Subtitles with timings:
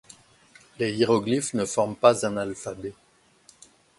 [0.79, 2.95] Les hiéroglyphes ne forment pas un alphabet.